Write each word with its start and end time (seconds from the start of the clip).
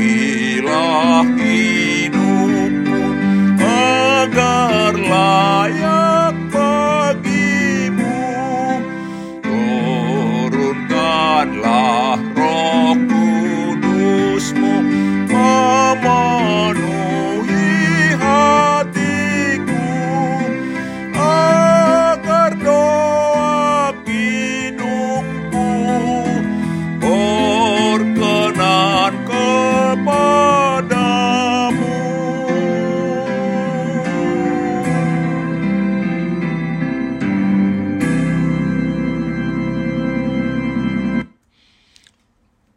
Ilahi 0.00 1.79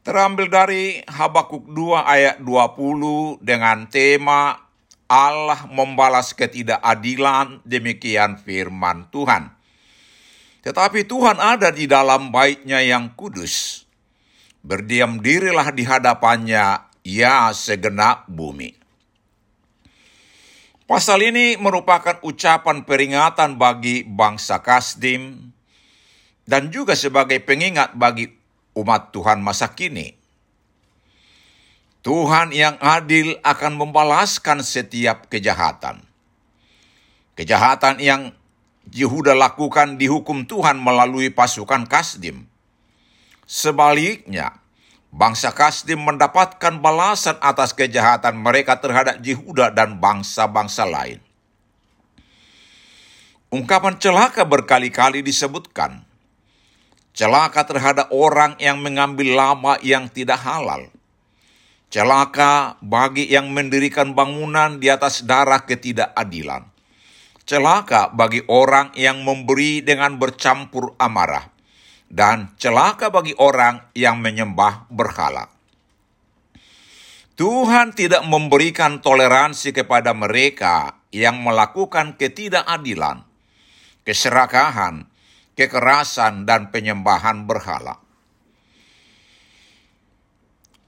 terambil 0.00 0.48
dari 0.48 1.04
Habakuk 1.04 1.68
2 1.68 2.00
ayat 2.04 2.36
20 2.40 3.40
dengan 3.44 3.84
tema 3.88 4.56
Allah 5.10 5.66
membalas 5.66 6.32
ketidakadilan 6.32 7.60
demikian 7.66 8.38
firman 8.38 9.10
Tuhan. 9.10 9.50
Tetapi 10.60 11.08
Tuhan 11.08 11.40
ada 11.40 11.72
di 11.72 11.88
dalam 11.88 12.30
baiknya 12.30 12.84
yang 12.84 13.12
kudus. 13.16 13.84
Berdiam 14.60 15.24
dirilah 15.24 15.72
di 15.72 15.88
hadapannya, 15.88 16.84
ya 17.00 17.48
segenap 17.50 18.28
bumi. 18.28 18.76
Pasal 20.84 21.22
ini 21.22 21.56
merupakan 21.56 22.20
ucapan 22.20 22.84
peringatan 22.84 23.56
bagi 23.56 24.04
bangsa 24.04 24.60
Kasdim 24.60 25.54
dan 26.44 26.68
juga 26.74 26.98
sebagai 26.98 27.38
pengingat 27.40 27.94
bagi 27.94 28.39
umat 28.74 29.10
Tuhan 29.10 29.42
masa 29.42 29.72
kini. 29.72 30.20
Tuhan 32.00 32.56
yang 32.56 32.80
adil 32.80 33.36
akan 33.44 33.76
membalaskan 33.76 34.64
setiap 34.64 35.28
kejahatan. 35.28 36.00
Kejahatan 37.36 38.00
yang 38.00 38.32
Yehuda 38.90 39.36
lakukan 39.36 40.00
dihukum 40.00 40.48
Tuhan 40.48 40.80
melalui 40.80 41.28
pasukan 41.28 41.84
Kasdim. 41.84 42.48
Sebaliknya, 43.44 44.58
bangsa 45.12 45.52
Kasdim 45.52 46.00
mendapatkan 46.00 46.80
balasan 46.80 47.36
atas 47.44 47.76
kejahatan 47.76 48.40
mereka 48.40 48.80
terhadap 48.80 49.20
Yehuda 49.20 49.76
dan 49.76 50.00
bangsa-bangsa 50.00 50.88
lain. 50.88 51.20
Ungkapan 53.52 53.98
celaka 54.00 54.46
berkali-kali 54.46 55.26
disebutkan 55.26 56.06
celaka 57.14 57.66
terhadap 57.66 58.08
orang 58.14 58.54
yang 58.62 58.78
mengambil 58.78 59.34
lama 59.34 59.74
yang 59.82 60.06
tidak 60.06 60.38
halal, 60.40 60.86
celaka 61.90 62.78
bagi 62.78 63.26
yang 63.26 63.50
mendirikan 63.50 64.14
bangunan 64.14 64.78
di 64.78 64.86
atas 64.88 65.26
darah 65.26 65.66
ketidakadilan, 65.66 66.70
celaka 67.42 68.14
bagi 68.14 68.46
orang 68.46 68.94
yang 68.94 69.26
memberi 69.26 69.82
dengan 69.82 70.14
bercampur 70.16 70.94
amarah, 71.02 71.50
dan 72.06 72.54
celaka 72.62 73.10
bagi 73.10 73.34
orang 73.38 73.90
yang 73.98 74.22
menyembah 74.22 74.86
berhala. 74.86 75.50
Tuhan 77.34 77.96
tidak 77.96 78.22
memberikan 78.28 79.00
toleransi 79.00 79.72
kepada 79.72 80.14
mereka 80.14 81.00
yang 81.10 81.42
melakukan 81.42 82.14
ketidakadilan, 82.14 83.26
keserakahan, 84.06 85.09
kekerasan, 85.60 86.48
dan 86.48 86.72
penyembahan 86.72 87.44
berhala. 87.44 88.00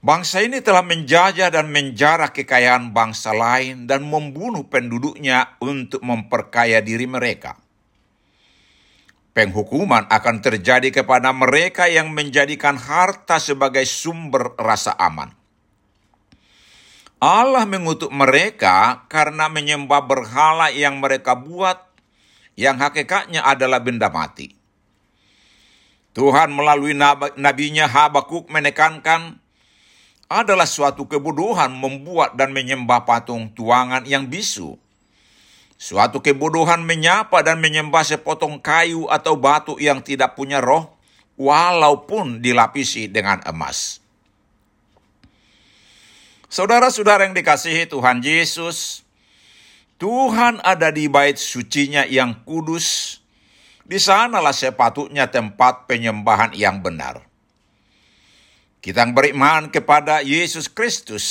Bangsa 0.03 0.43
ini 0.43 0.59
telah 0.59 0.83
menjajah 0.83 1.47
dan 1.47 1.71
menjarah 1.71 2.35
kekayaan 2.35 2.91
bangsa 2.91 3.31
lain 3.31 3.87
dan 3.87 4.03
membunuh 4.03 4.67
penduduknya 4.67 5.55
untuk 5.63 6.03
memperkaya 6.03 6.83
diri 6.83 7.07
mereka. 7.07 7.55
Penghukuman 9.31 10.11
akan 10.11 10.43
terjadi 10.43 10.91
kepada 10.91 11.31
mereka 11.31 11.87
yang 11.87 12.11
menjadikan 12.11 12.75
harta 12.75 13.39
sebagai 13.39 13.87
sumber 13.87 14.51
rasa 14.59 14.91
aman. 14.99 15.31
Allah 17.23 17.63
mengutuk 17.63 18.11
mereka 18.11 19.07
karena 19.07 19.47
menyembah 19.47 20.03
berhala 20.03 20.67
yang 20.67 20.99
mereka 20.99 21.39
buat, 21.39 21.79
yang 22.59 22.75
hakikatnya 22.75 23.39
adalah 23.39 23.79
benda 23.79 24.11
mati. 24.11 24.62
Tuhan 26.13 26.53
melalui 26.53 26.93
nabinya 27.37 27.89
Habakuk 27.89 28.45
menekankan 28.53 29.41
adalah 30.29 30.69
suatu 30.69 31.09
kebodohan 31.09 31.73
membuat 31.73 32.37
dan 32.37 32.53
menyembah 32.53 33.05
patung 33.05 33.49
tuangan 33.53 34.05
yang 34.05 34.29
bisu. 34.29 34.77
Suatu 35.77 36.21
kebodohan 36.23 36.85
menyapa 36.85 37.43
dan 37.43 37.59
menyembah 37.59 38.05
sepotong 38.05 38.61
kayu 38.61 39.09
atau 39.09 39.35
batu 39.35 39.75
yang 39.81 39.99
tidak 39.99 40.37
punya 40.37 40.63
roh, 40.63 40.93
walaupun 41.35 42.39
dilapisi 42.39 43.09
dengan 43.09 43.41
emas. 43.49 43.99
Saudara-saudara 46.53 47.25
yang 47.25 47.33
dikasihi 47.33 47.89
Tuhan 47.89 48.21
Yesus, 48.21 49.01
Tuhan 49.97 50.61
ada 50.61 50.93
di 50.93 51.09
bait 51.09 51.41
sucinya 51.41 52.05
yang 52.05 52.45
kudus, 52.45 53.19
di 53.83 53.99
sanalah 53.99 54.55
sepatutnya 54.55 55.27
tempat 55.27 55.87
penyembahan 55.91 56.55
yang 56.55 56.79
benar. 56.79 57.23
Kita 58.83 59.03
yang 59.03 59.15
beriman 59.15 59.71
kepada 59.71 60.19
Yesus 60.23 60.67
Kristus, 60.67 61.25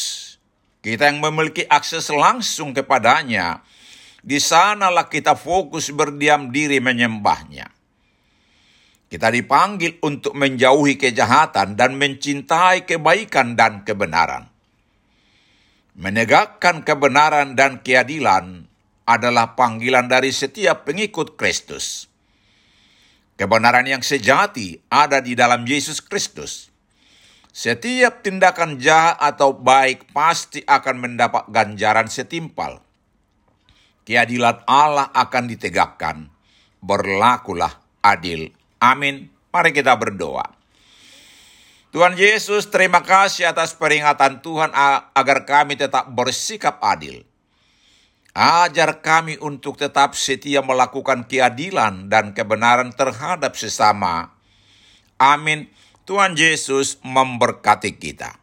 kita 0.81 1.09
yang 1.09 1.21
memiliki 1.21 1.69
akses 1.69 2.09
langsung 2.09 2.73
kepadanya, 2.73 3.61
di 4.25 4.41
sanalah 4.41 5.09
kita 5.09 5.37
fokus 5.37 5.93
berdiam 5.93 6.49
diri 6.49 6.81
menyembahnya. 6.81 7.69
Kita 9.13 9.29
dipanggil 9.29 10.01
untuk 10.01 10.33
menjauhi 10.33 10.97
kejahatan 10.97 11.77
dan 11.77 12.01
mencintai 12.01 12.89
kebaikan 12.89 13.53
dan 13.53 13.85
kebenaran. 13.85 14.49
Menegakkan 15.93 16.81
kebenaran 16.81 17.53
dan 17.53 17.85
keadilan 17.85 18.65
adalah 19.05 19.53
panggilan 19.53 20.09
dari 20.09 20.33
setiap 20.33 20.89
pengikut 20.89 21.37
Kristus. 21.37 22.12
Kebenaran 23.37 23.89
yang 23.89 24.05
sejati 24.05 24.79
ada 24.93 25.19
di 25.19 25.33
dalam 25.33 25.65
Yesus 25.65 26.05
Kristus 26.05 26.73
setiap 27.53 28.25
tindakan 28.25 28.81
jahat 28.81 29.21
atau 29.21 29.53
baik 29.53 30.09
pasti 30.17 30.65
akan 30.65 30.97
mendapat 31.05 31.53
ganjaran 31.53 32.09
setimpal. 32.09 32.81
Keadilan 34.09 34.65
Allah 34.65 35.13
akan 35.13 35.53
ditegakkan. 35.53 36.33
Berlakulah 36.81 37.77
adil. 38.01 38.51
Amin. 38.81 39.29
Mari 39.53 39.71
kita 39.77 39.93
berdoa. 40.01 40.49
Tuhan 41.93 42.17
Yesus, 42.17 42.73
terima 42.73 43.05
kasih 43.05 43.53
atas 43.53 43.77
peringatan 43.77 44.41
Tuhan 44.41 44.73
agar 45.13 45.45
kami 45.45 45.77
tetap 45.77 46.09
bersikap 46.09 46.81
adil. 46.81 47.21
Ajar 48.33 49.05
kami 49.05 49.37
untuk 49.45 49.77
tetap 49.77 50.17
setia 50.17 50.65
melakukan 50.65 51.29
keadilan 51.29 52.09
dan 52.09 52.33
kebenaran 52.33 52.89
terhadap 52.97 53.53
sesama. 53.61 54.33
Amin. 55.21 55.69
Tuhan 56.09 56.35
Yesus 56.35 56.99
memberkati 57.05 57.95
kita. 57.95 58.42